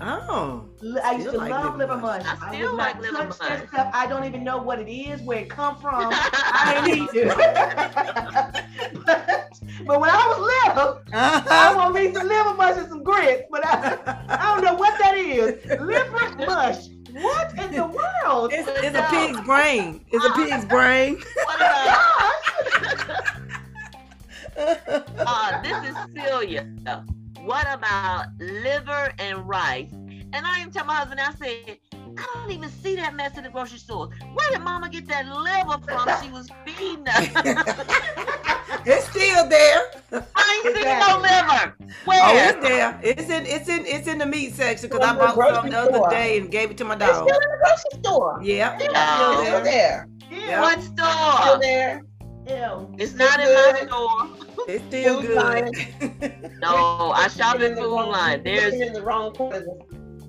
[0.00, 0.64] Oh.
[1.02, 2.24] I used Still to like love liver liver mush.
[2.24, 2.38] mush.
[2.42, 3.68] I would still not like liver touch that mush.
[3.68, 3.90] stuff.
[3.94, 6.08] I don't even know what it is, where it come from.
[6.12, 7.28] I ain't eat it.
[9.06, 9.48] but,
[9.86, 11.74] but when I was little, I Uh-huh.
[11.76, 13.96] want me some liver mush and some grits, but I,
[14.28, 15.64] I don't know what that is.
[15.80, 16.88] Liver mush.
[17.12, 18.52] What in the world?
[18.52, 20.04] It's, it's a pig's brain.
[20.10, 21.22] It's a pig's brain.
[21.44, 22.00] What about,
[25.26, 26.66] uh, this is Celia.
[27.44, 29.90] What about liver and rice?
[29.92, 33.44] And I even tell my husband, I said, I don't even see that mess in
[33.44, 34.08] the grocery store.
[34.32, 36.08] Where did mama get that liver from?
[36.22, 37.28] She was feeding us.
[38.86, 39.82] it's still there.
[40.34, 41.22] I ain't seen no Exactly.
[41.22, 41.76] liver.
[41.80, 42.50] Oh, Where?
[42.50, 43.00] it's there.
[43.02, 46.08] It's in it's in it's in the meat section because I bought some the other
[46.10, 47.10] day and gave it to my dog.
[47.10, 48.40] It's still in the grocery store.
[48.42, 49.42] Yeah, Still, No.
[49.44, 50.08] still there.
[50.30, 50.60] Ew.
[50.60, 51.58] What Still store?
[51.60, 52.02] there.
[52.46, 52.94] Ew.
[52.98, 54.64] It's not in my store.
[54.68, 55.36] It's still Food good.
[55.36, 55.72] Lion.
[56.60, 58.42] No, I shop in the Food wrong- Lion.
[58.44, 59.62] There's in the wrong place.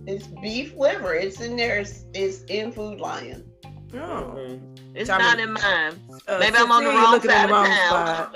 [0.07, 1.13] It's beef liver.
[1.15, 1.79] It's in there.
[1.79, 3.45] It's, it's in Food Lion.
[3.93, 4.59] Oh.
[4.93, 5.93] it's Tell not in mine.
[6.27, 7.87] Uh, Maybe I'm on the wrong looking side of the wrong town.
[7.87, 8.35] spot.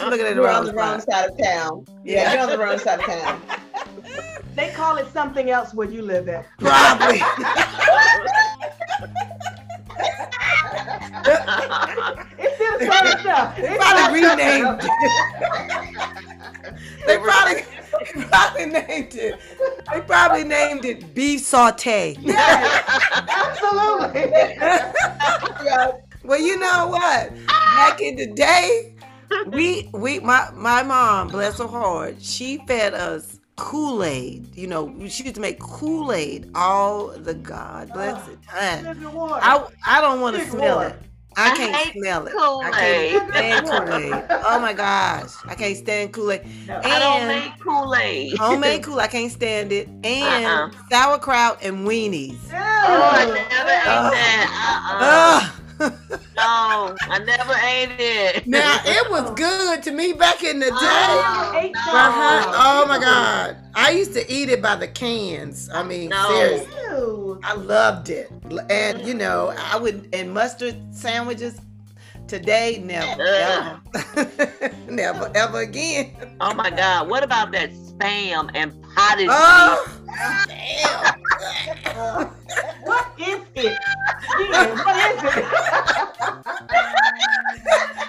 [0.00, 1.84] She's looking at the You're on wrong the wrong side of town.
[2.04, 3.42] Yeah, you're on the wrong side of town.
[4.54, 6.46] They call it something else where you live at.
[6.60, 7.18] Probably.
[12.80, 13.62] It's still the same.
[13.62, 14.90] They probably renamed it.
[17.06, 17.62] they probably,
[18.14, 19.34] they probably named it.
[19.92, 22.16] They probably named it beef saute.
[22.20, 22.82] Yes,
[23.28, 24.32] absolutely.
[26.24, 27.34] Well, you know what?
[27.46, 28.94] Back in the day,
[29.48, 34.56] we we my my mom, bless her heart, she fed us Kool-Aid.
[34.56, 38.86] You know, she used to make Kool-Aid all the God bless it time.
[39.04, 40.88] I I don't want to smell water.
[40.88, 41.02] it.
[41.36, 42.32] I I can't hate smell it.
[42.36, 42.72] I Kool-Aid.
[43.12, 44.24] can't stand Kool-Aid.
[44.46, 45.30] Oh my gosh.
[45.46, 46.42] I can't stand Kool-Aid.
[46.66, 46.80] No.
[46.84, 48.38] I don't make Kool-Aid.
[48.38, 49.04] Homemade Kool-Aid.
[49.04, 49.88] I can't stand it.
[50.04, 50.70] And Uh-uh.
[50.90, 52.30] sauerkraut and weenies.
[52.50, 52.56] Ew.
[52.56, 54.10] Oh, I never ate Oh.
[54.10, 54.90] that.
[55.00, 55.50] Uh-uh.
[55.50, 55.50] Ugh.
[56.36, 58.46] No, I never ate it.
[58.46, 60.72] now it was good to me back in the day.
[60.72, 61.80] Oh, no.
[61.80, 62.52] Uh-huh.
[62.54, 63.56] Oh my God.
[63.74, 65.68] I used to eat it by the cans.
[65.74, 66.28] I mean, No.
[66.28, 66.68] seriously.
[66.90, 67.13] Ew.
[67.42, 68.30] I loved it.
[68.70, 71.60] And you know, I would and mustard sandwiches
[72.26, 76.36] today, never, ever, never, ever again.
[76.40, 77.08] Oh my God!
[77.08, 79.82] What about that spam and potted ah!
[79.86, 81.14] Oh, damn.
[82.82, 83.78] What is it?
[84.38, 85.44] What is it?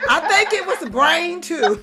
[0.07, 1.81] I think it was the brain too.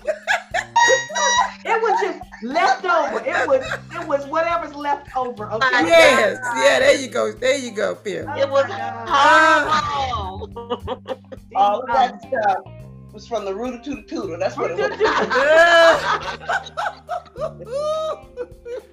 [1.65, 3.21] It was just left over.
[3.25, 5.51] It was it was whatever's left over.
[5.51, 5.69] Okay.
[5.71, 7.33] My Yes, yeah, there you go.
[7.33, 8.27] There you go, Phil.
[8.29, 9.69] Oh It was oh my God.
[9.85, 11.19] horrible.
[11.55, 12.82] all of that stuff
[13.13, 14.37] was from the rooter to the tooter.
[14.39, 14.91] That's what it was.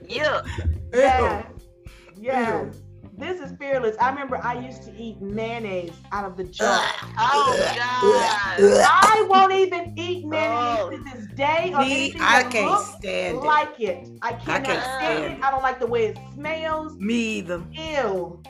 [0.08, 0.42] yeah.
[0.94, 1.46] Yes.
[2.20, 2.82] Yes.
[3.18, 3.98] This is fearless.
[4.00, 6.82] I remember I used to eat mayonnaise out of the jar.
[7.22, 8.86] Oh God.
[8.88, 10.90] I won't even eat mayonnaise Oh.
[10.92, 13.42] to this day or Me, anything I that can't looks stand it.
[13.44, 14.08] like it.
[14.22, 15.44] I cannot can't stand stand it.
[15.44, 16.96] I don't like the way it smells.
[16.98, 17.62] Me either.
[17.72, 18.42] Ew.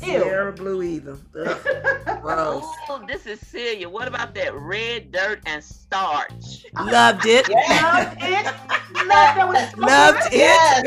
[0.00, 0.06] Ew.
[0.22, 1.16] Sierra Blue either.
[1.38, 2.64] Ugh, gross.
[2.88, 3.88] Oh, this is Celia.
[3.88, 6.64] What about that red dirt and starch?
[6.74, 7.48] Loved it.
[7.58, 8.14] Yeah.
[8.14, 9.06] Loved it.
[9.06, 10.38] Loved so Loved it.
[10.38, 10.84] Yes.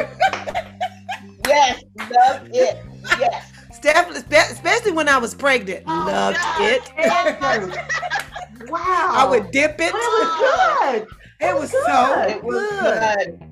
[1.48, 1.84] Yes.
[2.00, 2.78] Love it.
[3.20, 4.52] Yes.
[4.52, 5.84] Especially when I was pregnant.
[5.88, 6.62] Oh, Loved God.
[6.62, 6.92] it.
[6.98, 8.70] Red.
[8.70, 9.10] Wow.
[9.14, 9.92] I would dip it.
[9.92, 10.38] But it was
[10.80, 11.08] good.
[11.40, 13.40] It was so It was good.
[13.40, 13.48] good.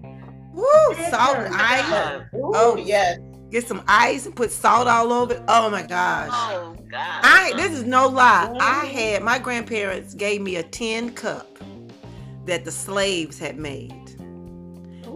[0.53, 1.45] Woo, Red salt dirt.
[1.47, 2.23] and ice.
[2.35, 2.75] Ooh, Oh.
[2.77, 3.17] yes.
[3.49, 5.41] Get some ice and put salt all over it.
[5.47, 6.29] Oh my gosh.
[6.31, 7.21] oh God.
[7.23, 8.55] I this is no lie.
[8.59, 11.57] I had my grandparents gave me a tin cup
[12.45, 13.93] that the slaves had made.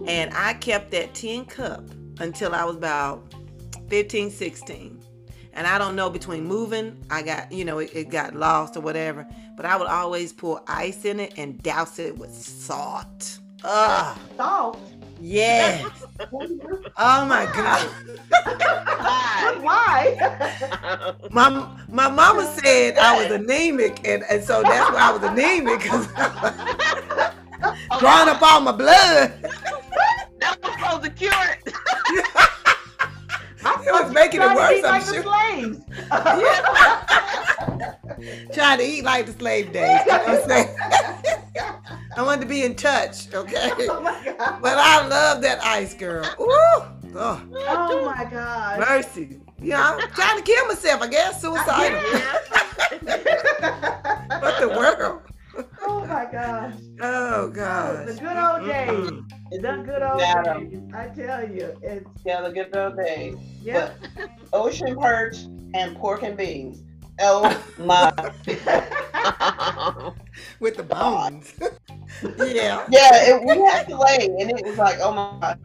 [0.07, 1.83] And I kept that tin cup
[2.19, 3.33] until I was about
[3.89, 4.99] 15, 16.
[5.53, 8.81] And I don't know between moving, I got, you know, it, it got lost or
[8.81, 9.27] whatever.
[9.55, 13.39] But I would always pour ice in it and douse it with salt.
[13.63, 14.17] Ugh.
[14.35, 14.79] Salt.
[15.25, 15.89] Yes.
[16.97, 17.89] Oh my God.
[18.43, 20.17] But why?
[21.31, 25.81] My my mama said I was anemic, and, and so that's why I was anemic
[25.81, 26.07] because
[27.99, 29.31] drawing up all my blood.
[30.41, 31.73] That was supposed to cure it.
[33.63, 35.23] I It was making it worse, I'm like sure.
[35.23, 35.79] the slaves.
[38.53, 40.01] Trying to eat like the slave days.
[40.05, 41.12] You know what I'm saying?
[42.15, 43.71] I wanted to be in touch, okay?
[43.89, 44.61] oh my god.
[44.61, 46.23] But I love that ice girl.
[46.39, 46.47] Ooh,
[47.17, 48.79] oh, Oh my god.
[48.79, 49.39] mercy.
[49.61, 51.41] You know, I'm trying to kill myself, I guess.
[51.41, 51.99] Suicidal.
[54.41, 55.21] What the world?
[55.85, 56.73] oh my gosh.
[57.01, 58.07] Oh, oh gosh.
[58.07, 58.89] The good old days.
[58.89, 59.29] Mm-mm.
[59.51, 60.53] The good old Yeah.
[60.59, 60.79] days.
[60.93, 63.35] I tell you, it's Yeah, the good old days.
[63.63, 63.91] yeah.
[64.51, 65.37] Ocean perch
[65.73, 66.83] and pork and beans.
[67.19, 68.11] Oh my.
[70.59, 71.53] With the bones.
[72.37, 72.85] yeah.
[72.89, 75.59] Yeah, it, we had to lay, and it was like, oh my god.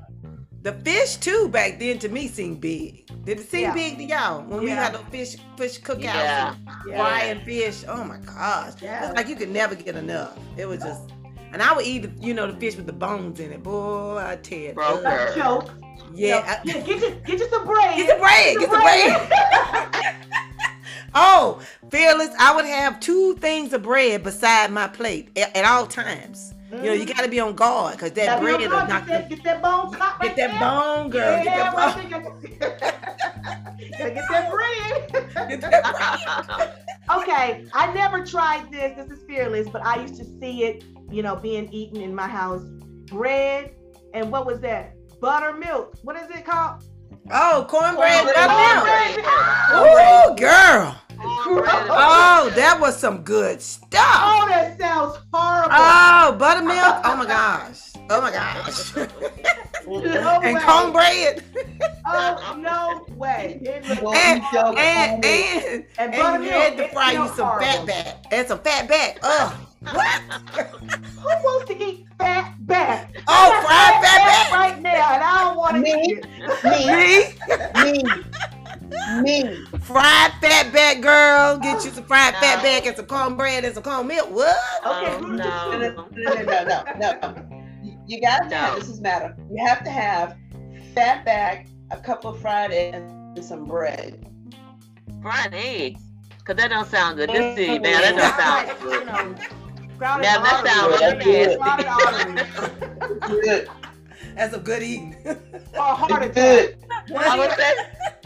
[0.63, 3.07] The fish too back then to me seemed big.
[3.25, 3.75] Did it seem Yeah.
[3.75, 6.55] big to y'all when we had the fish fish cookouts Yeah.
[6.55, 7.85] and frying fish?
[7.89, 9.07] Oh my gosh, Yeah.
[9.09, 10.37] it's like you could never get enough.
[10.57, 11.13] It was just,
[11.53, 13.63] and I would eat you know the fish with the bones in it.
[13.63, 15.01] Boy, I tell you, Bro.
[15.03, 15.71] Like choke.
[16.13, 16.43] yeah.
[16.45, 17.97] I- Yeah, get you get you some bread.
[17.97, 20.15] Get the bread, get the bread.
[21.15, 22.31] Oh, fearless!
[22.39, 26.55] I would have two things of bread beside my plate at, at all times.
[26.71, 27.13] You know, you mm-hmm.
[27.17, 29.91] got to be on guard because that bread will knock get, that, get that bone
[29.91, 30.61] clock right Get that there.
[30.61, 31.31] bone, girl.
[31.31, 32.11] Yeah, Get that bone.
[33.99, 35.49] Gotta get that bread.
[35.49, 36.69] Get that bone.
[37.11, 38.95] Okay, I never tried this.
[38.95, 42.29] This is fearless, but I used to see it, you know, being eaten in my
[42.29, 42.63] house.
[43.07, 43.75] Bread
[44.13, 44.95] and what was that?
[45.19, 45.97] Buttermilk.
[46.03, 46.85] What is it called?
[47.31, 48.35] Oh, cornbread Cornbread.
[48.35, 49.23] buttermilk.
[49.75, 50.95] Ooh, girl.
[51.51, 53.91] Oh, that was some good stuff.
[54.01, 55.71] Oh, that sounds horrible.
[55.73, 57.01] Oh, buttermilk.
[57.05, 57.81] Oh my gosh.
[58.11, 58.97] Oh my gosh.
[59.87, 60.63] no and way.
[60.65, 61.45] cornbread.
[62.07, 63.61] Oh no way.
[64.03, 67.67] Well, And and and, and and you had to fry you some horrible.
[67.67, 69.19] fat back and some fat back.
[69.23, 69.55] Ugh.
[69.93, 70.23] What?
[70.23, 73.17] Who wants to eat fat back?
[73.29, 74.53] Oh, I fried fat back.
[74.53, 76.03] right now, and I don't want to Me?
[76.05, 76.27] eat it.
[77.85, 78.03] Me,
[79.23, 79.65] Me, me, me.
[79.81, 81.59] fried fat back, girl.
[81.59, 84.31] Get you some fried fat back and some cornbread and some corn milk.
[84.31, 84.57] What?
[84.87, 85.79] Okay, Oh, No, no.
[85.79, 87.35] no, no, no, no, no.
[87.83, 88.79] You- You gotta have, No.
[88.81, 89.37] this is matter.
[89.51, 90.37] You have to have
[90.95, 92.97] fat back, a couple of fried eggs,
[93.37, 94.25] and some bread.
[95.23, 96.01] Fried eggs.
[96.45, 97.29] Cause that don't sound good.
[97.29, 99.49] This see, man, that don't sound good.
[100.01, 100.75] Know, crowded Now that arteries.
[100.75, 103.41] sounds really Crowded nasty.
[103.41, 103.69] Good,
[104.37, 105.17] That's a good eating.
[105.25, 106.67] Or heart it's attack.
[106.77, 106.77] good.
[107.15, 107.77] One I of was them- saying,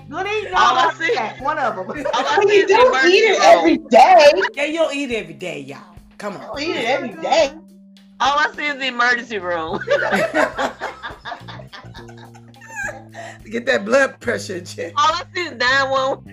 [0.09, 1.41] Good eating All I heart see- attack.
[1.41, 1.89] One of them.
[1.89, 1.95] all
[2.27, 3.79] I see you don't eat it emergency every
[4.55, 5.79] yeah, you don't eat it every day, y'all.
[6.19, 6.47] Come You on.
[6.49, 7.53] don't eat it every day.
[8.21, 9.81] All I see is the emergency room.
[13.53, 14.95] Get that blood pressure check.
[14.97, 16.25] All I see is 911.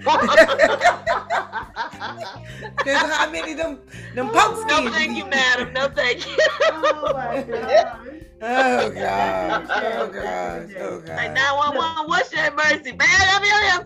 [2.86, 3.80] There's how many of them
[4.16, 4.92] them poke no, skins.
[4.96, 5.74] thank you, madam.
[5.74, 6.38] No, thank you.
[6.72, 8.24] Oh my god.
[8.42, 9.68] Oh gosh.
[9.70, 10.70] Oh gosh.
[10.80, 12.94] Oh Like 911, what's your emergency?
[12.94, 13.84] Man, I'm here.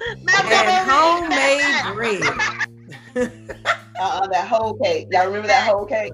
[0.54, 2.22] And homemade bread.
[4.00, 5.08] Uh-uh, that whole cake.
[5.12, 6.14] Y'all remember that whole cake?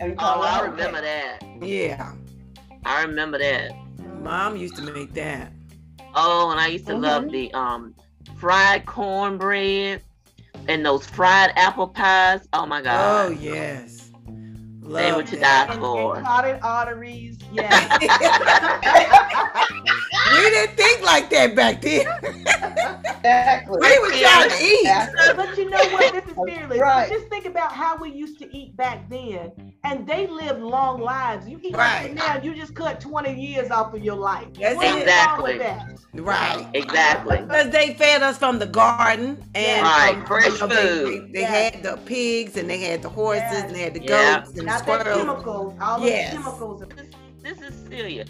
[0.00, 1.04] And Oh, I remember cake.
[1.04, 1.38] that.
[1.62, 2.14] Yeah.
[2.84, 3.70] I remember that.
[4.20, 5.52] Mom used to make that.
[6.14, 7.94] Oh, and I used to love the um
[8.36, 10.02] fried cornbread
[10.68, 12.46] and those fried apple pies.
[12.52, 13.30] Oh my god.
[13.30, 13.40] Oh god.
[13.40, 14.10] yes.
[14.82, 15.68] They were Love to that.
[15.68, 16.16] die for.
[16.16, 17.38] and carotid arteries.
[17.52, 17.98] Yeah.
[20.34, 22.06] we didn't think like that back then.
[23.20, 23.78] Exactly.
[23.80, 24.80] We were trying to eat.
[24.80, 25.34] Exactly.
[25.36, 26.12] but you know what?
[26.12, 26.78] This is fearless.
[26.78, 27.08] Right.
[27.10, 29.52] Just think about how we used to eat back then,
[29.84, 31.48] and they lived long lives.
[31.48, 32.14] You eat Right.
[32.14, 34.46] now, you just cut 20 years off of your life.
[34.58, 35.58] That's What is wrong Exactly.
[35.58, 35.86] that?
[36.14, 36.66] Right.
[36.74, 37.36] Exactly.
[37.38, 41.22] Because they fed us from the garden and Right, from- fresh you know, they- food.
[41.28, 41.46] They, they Yeah.
[41.70, 43.64] had the pigs and they had the horses Yeah.
[43.66, 44.36] and they had the Yeah.
[44.40, 45.22] goats and the Not that squirrels.
[45.24, 46.34] chemicals, all Yes.
[46.34, 46.82] those chemicals.
[47.42, 48.24] This, this is Celia.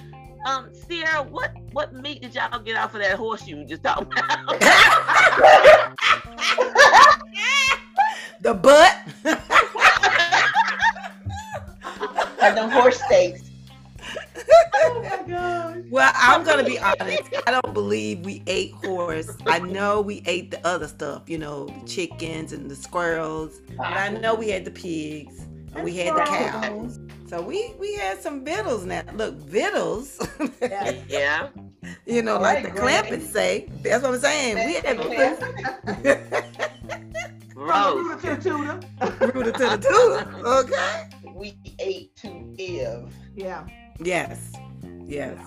[0.46, 4.12] Um, Sierra, what what meat did y'all get off of that horse you just talked
[4.12, 4.60] about?
[8.40, 8.96] the butt.
[12.40, 13.50] Like the horse steaks.
[14.74, 15.84] Oh my God.
[15.90, 17.22] Well, I'm gonna be honest.
[17.46, 19.36] I don't believe we ate horse.
[19.46, 23.60] I know we ate the other stuff, you know, the chickens and the squirrels.
[23.76, 25.42] But I know we had the pigs
[25.74, 26.98] and we had the cows.
[27.28, 29.02] So we we had some victuals now.
[29.14, 30.18] Look, victuals.
[30.60, 30.92] Yeah.
[31.08, 31.48] yeah.
[32.06, 33.08] you know, All like right, the Granny.
[33.10, 33.68] Clampetts say.
[33.82, 34.56] That's what I'm saying.
[34.66, 35.08] We had From
[37.54, 37.88] Gross.
[37.88, 39.32] the rooter to the tutor.
[39.34, 40.44] rooted to the tooth.
[40.44, 41.10] Okay.
[41.34, 43.14] We ate to live.
[43.36, 43.66] Yeah.
[44.02, 44.52] Yes.
[45.06, 45.38] Yes.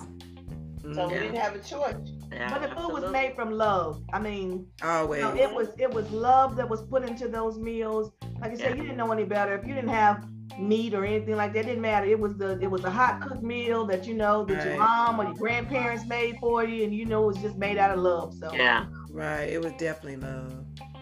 [0.83, 1.11] So Mhm.
[1.11, 1.95] we didn't have a choice.
[2.31, 4.03] Yeah, But the food was made from love.
[4.11, 5.21] I mean, you Always.
[5.21, 8.11] know, it was it was love that was put into those meals.
[8.43, 9.55] Like I said, you didn't know any better.
[9.57, 10.25] If you didn't have
[10.59, 12.05] meat or anything like that, it didn't matter.
[12.05, 15.19] It was the it was a hot cooked meal that you know that your mom
[15.21, 17.99] or your grandparents made for you, and you know it was just made out of
[17.99, 18.33] love.
[18.35, 18.85] So Yeah.
[19.09, 19.43] Right.
[19.49, 20.53] It was definitely love.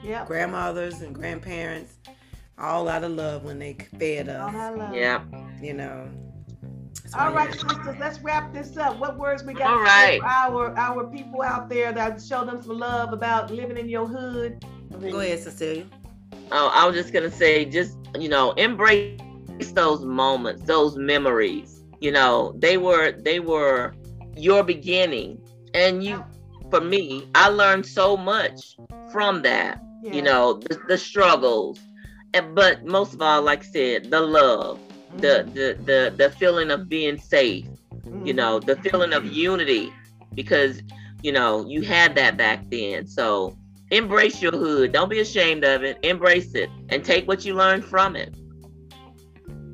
[0.04, 1.94] yeah, Grandmothers and grandparents,
[2.60, 4.54] all out of love when they fed all us.
[4.54, 4.94] that love.
[4.94, 5.24] Yeah.
[5.62, 6.10] You know.
[7.08, 7.68] So, All right, yeah.
[7.68, 8.98] sisters, let's wrap this up.
[9.00, 10.22] What words we got All to say right.
[10.22, 14.08] for our our people out there that show them some love about living in your
[14.08, 14.64] hood?
[15.02, 15.86] Go ahead, Cecilia.
[16.52, 21.36] Oh, I was just gonna say, just you know, embrace those moments, those memories.
[21.48, 25.42] You know, they were they were your beginning,
[25.74, 26.26] and you,
[26.70, 28.78] for me, I learned so much
[29.12, 29.80] from that.
[30.02, 30.12] Yeah.
[30.12, 31.88] You know, the, the struggles,
[32.34, 34.82] and but most of all, like I said, the love,
[35.20, 37.68] the the the the feeling of being safe.
[38.06, 38.26] Mhm.
[38.26, 39.96] You know, the feeling of unity,
[40.34, 40.82] because
[41.22, 43.08] you know you had that back then.
[43.08, 43.58] So
[43.92, 44.94] embrace your hood.
[44.94, 46.00] Don't be ashamed of it.
[46.04, 48.34] Embrace it and take what you learned from it.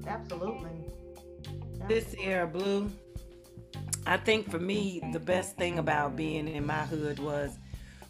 [0.05, 0.91] Absolutely.
[1.87, 2.89] This era blue.
[4.05, 7.57] I think for me, the best thing about being in my hood was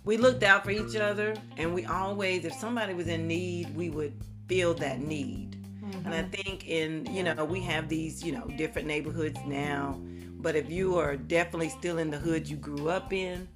[0.05, 3.89] we looked out for each other, and we always, if somebody was in need, we
[3.89, 4.13] would
[4.47, 5.57] feel that need.
[6.05, 6.31] And I Mhm.
[6.31, 9.99] think in, you know, we have these, you know, different neighborhoods now.
[10.39, 13.47] But if you are definitely still in the hood you grew up in,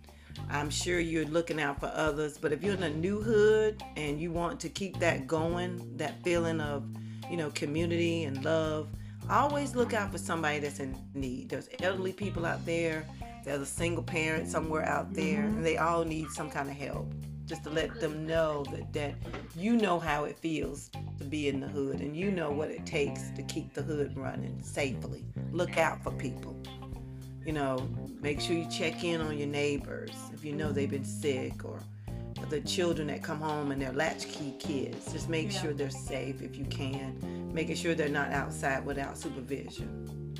[0.49, 2.37] I'm sure you're looking out for others.
[2.37, 6.21] But if you're in a new hood and you want to keep that going, that
[6.23, 6.85] feeling of,
[7.29, 8.87] you know, community and love,
[9.29, 11.49] always look out for somebody that's in need.
[11.49, 13.05] There's elderly people out there,
[13.43, 17.11] there's a single parent somewhere out there, and they all need some kind of help.
[17.45, 19.15] Just to let them know that, that
[19.55, 22.85] you know how it feels to be in the hood and you know what it
[22.85, 25.25] takes to keep the hood running safely.
[25.51, 26.55] Look out for people.
[27.45, 27.87] You know,
[28.21, 31.79] make sure you check in on your neighbors if you know they've been sick or
[32.49, 35.11] the children that come home and they're latchkey kids.
[35.11, 35.61] Just make Yeah.
[35.61, 37.51] sure they're safe if you can.
[37.53, 40.35] Making sure they're not outside without supervision.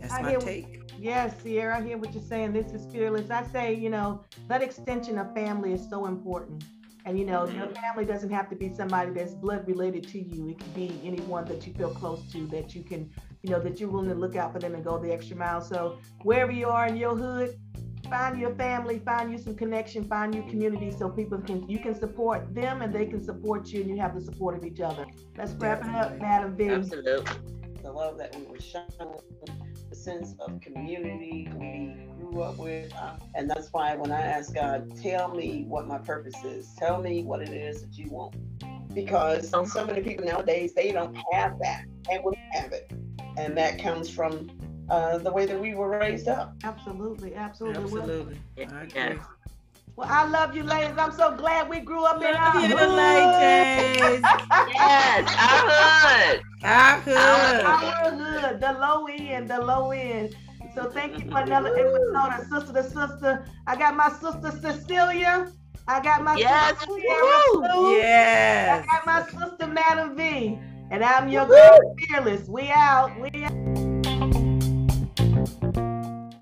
[0.00, 0.92] That's I my hear take.
[0.98, 2.52] Yes, Sierra, I hear what you're saying.
[2.52, 3.30] This is fearless.
[3.30, 6.64] I say, you know, that extension of family is so important.
[7.04, 7.74] And you know, your mm-hmm.
[7.74, 10.48] family doesn't have to be somebody that's blood related to you.
[10.48, 13.08] It can be anyone that you feel close to that you can,
[13.46, 15.60] you know, that you're willing to look out for them and go the extra mile.
[15.60, 17.56] So wherever you are in your hood,
[18.10, 21.94] find your family, find you some connection, find your community so people can you can
[21.94, 25.06] support them and they can support you and you have the support of each other.
[25.36, 26.68] Let's wrap it up, Madam V.
[26.70, 27.24] Absolutely.
[27.82, 28.86] the love that we were shown,
[29.90, 32.92] the sense of community we grew up with.
[33.36, 37.22] And that's why when I ask God, tell me what my purpose is, tell me
[37.22, 38.34] what it is that you want.
[38.92, 39.64] Because Oh.
[39.64, 42.90] so many people nowadays, they don't have that and we have it.
[43.36, 44.50] And that comes from
[44.88, 46.54] uh, the way that we were raised up.
[46.64, 47.82] Absolutely, absolutely.
[47.84, 48.38] Well- Absolutely.
[48.72, 49.18] I agree.
[49.96, 50.98] Well, I love you, ladies.
[50.98, 52.96] I'm so glad we grew up in Love our you, hood.
[52.96, 54.22] ladies.
[54.74, 56.42] Yes, our hood.
[56.62, 57.64] Our hood.
[57.64, 60.36] Our hood, the low end, the low end.
[60.74, 63.46] So thank you for another episode of Sister to Sister.
[63.66, 65.50] I got my sister Cecilia.
[65.88, 67.62] I got my Yes, sister Sierra woo.
[67.94, 68.02] Sue.
[68.02, 70.58] I got my sister Madam V.
[70.90, 72.48] And I'm your girl Fearless.
[72.48, 73.20] We out.
[73.20, 73.55] We out.